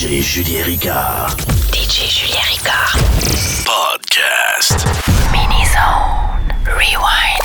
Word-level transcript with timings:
DJ 0.00 0.22
Julien 0.22 0.64
Ricard. 0.64 1.36
DJ 1.72 2.08
Julien 2.08 2.40
Ricard. 2.48 2.96
Podcast. 3.66 4.80
Mini 5.30 5.62
Zone. 5.66 6.40
Rewind. 6.64 7.44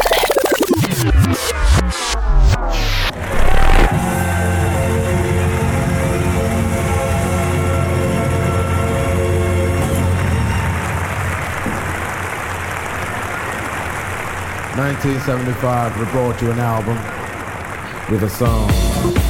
Nineteen 14.77 15.19
seventy-five, 15.19 15.99
we 15.99 16.05
brought 16.05 16.41
you 16.41 16.51
an 16.51 16.59
album 16.59 16.97
with 18.09 18.23
a 18.23 18.29
song. 18.29 19.24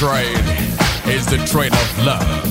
Train 0.00 0.34
is 1.12 1.26
the 1.26 1.36
train 1.44 1.70
of 1.74 2.06
love, 2.06 2.42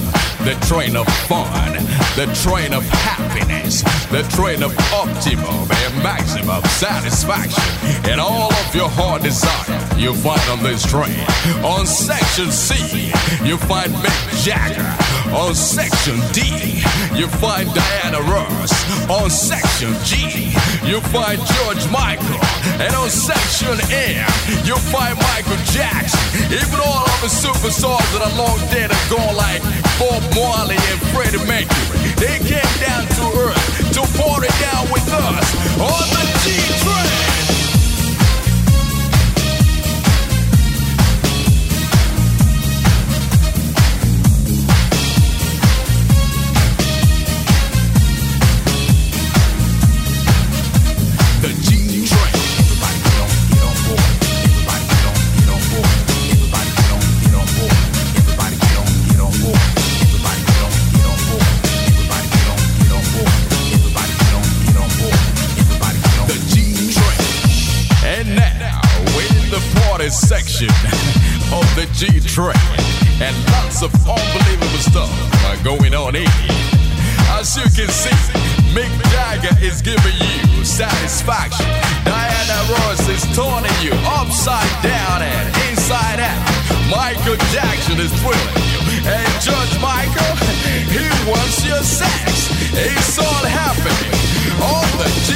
the 0.45 0.53
train 0.67 0.95
of 0.95 1.07
fun, 1.25 1.73
the 2.15 2.29
train 2.43 2.75
of 2.75 2.83
happiness, 2.89 3.81
the 4.11 4.21
train 4.35 4.61
of 4.61 4.71
optimum 4.93 5.67
and 5.71 6.03
maximum 6.03 6.63
satisfaction. 6.65 7.63
And 8.07 8.21
all 8.21 8.53
of 8.53 8.75
your 8.75 8.87
heart 8.87 9.23
desire 9.23 9.97
you 9.97 10.13
find 10.13 10.47
on 10.51 10.61
this 10.61 10.85
train. 10.85 11.25
On 11.65 11.87
section 11.87 12.51
C, 12.51 13.07
you 13.43 13.57
find 13.57 13.91
Mick 13.93 14.43
Jagger. 14.45 15.08
On 15.33 15.53
section 15.53 16.17
D, 16.33 16.81
you 17.13 17.27
find 17.27 17.71
Diana 17.73 18.21
Ross. 18.21 18.73
On 19.09 19.29
section 19.29 19.93
G, 20.03 20.49
you 20.83 20.99
find 21.13 21.37
George 21.37 21.85
Michael. 21.91 22.39
And 22.81 22.93
on 22.95 23.09
section 23.09 23.77
M, 23.93 24.25
you 24.65 24.75
find 24.89 25.15
Michael 25.17 25.61
Jackson. 25.69 26.19
Even 26.49 26.79
all 26.81 27.05
of 27.05 27.21
the 27.21 27.29
superstars 27.29 28.09
that 28.13 28.25
are 28.25 28.35
long 28.37 28.57
dead 28.73 28.89
and 28.89 29.05
gone 29.09 29.35
like 29.35 29.61
Bob 30.01 30.23
Marley 30.33 30.77
and 30.89 30.99
Freddie 31.13 31.45
Mercury. 31.45 31.99
They 32.17 32.39
came 32.39 32.73
down 32.81 33.05
to 33.05 33.23
earth 33.37 33.93
to 33.93 34.01
party 34.17 34.49
down 34.57 34.89
with 34.91 35.05
us 35.13 35.45
on 35.77 36.05
the 36.09 36.25
G 36.41 36.57
train. 36.81 37.58
And 72.39 73.35
lots 73.51 73.83
of 73.83 73.91
unbelievable 74.07 74.79
stuff 74.79 75.11
are 75.43 75.61
going 75.61 75.93
on 75.93 76.15
here. 76.15 76.23
As 77.35 77.57
you 77.57 77.63
can 77.63 77.91
see, 77.91 78.15
Mick 78.71 78.87
Jagger 79.11 79.51
is 79.59 79.81
giving 79.81 80.15
you 80.15 80.63
satisfaction. 80.63 81.67
Diana 82.05 82.59
Ross 82.71 83.03
is 83.09 83.23
turning 83.35 83.75
you 83.83 83.91
upside 84.07 84.71
down 84.81 85.21
and 85.21 85.47
inside 85.67 86.21
out. 86.23 86.39
Michael 86.87 87.35
Jackson 87.51 87.99
is 87.99 88.11
thrilling 88.23 88.55
you. 88.71 89.03
And 89.03 89.31
George 89.43 89.75
Michael, 89.83 90.35
he 90.63 91.11
wants 91.27 91.65
your 91.67 91.83
sex. 91.83 92.47
It's 92.71 93.19
all 93.19 93.43
happening 93.51 94.15
on 94.63 94.87
the 94.95 95.11
G 95.27 95.35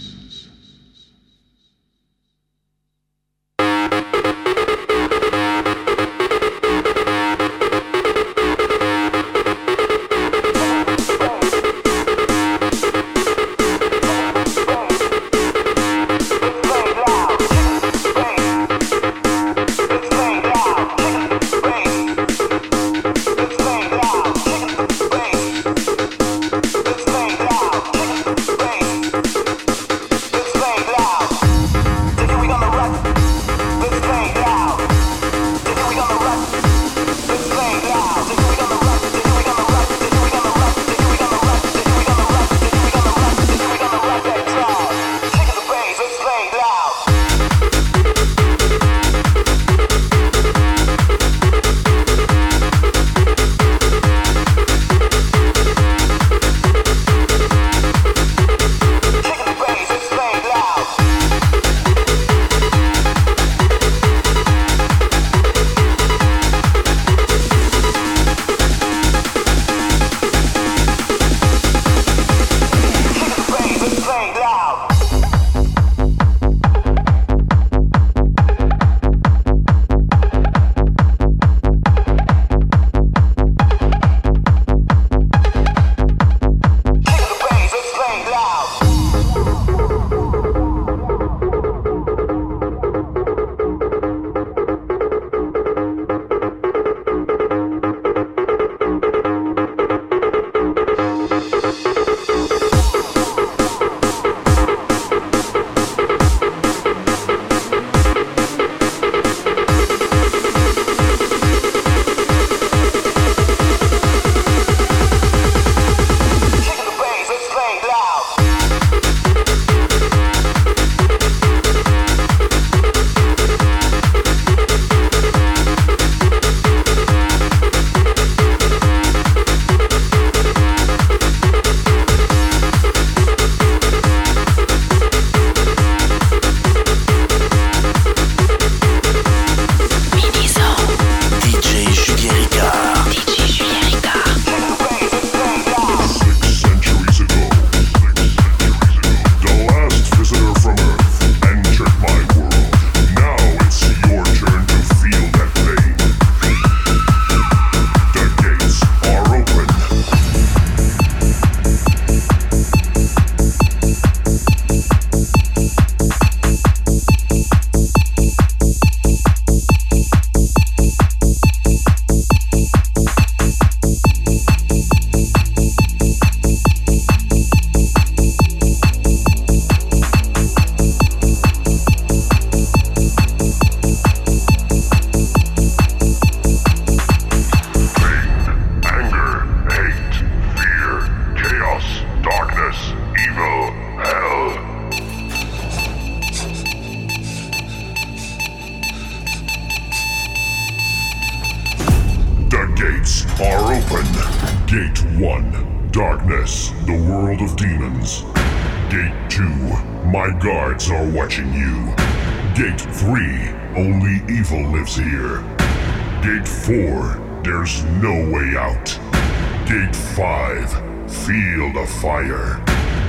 fire. 221.99 222.63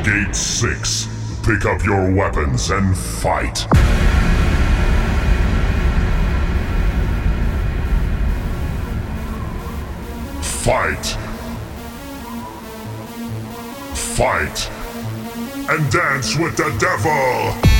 Gate 0.04 0.34
6, 0.34 1.09
pick 1.44 1.64
up 1.64 1.84
your 1.84 2.12
weapons 2.12 2.70
and 2.70 2.96
fight. 2.96 3.59
Fight. 10.42 11.06
Fight. 13.94 14.70
And 15.70 15.90
dance 15.90 16.36
with 16.36 16.56
the 16.56 16.76
devil! 16.78 17.72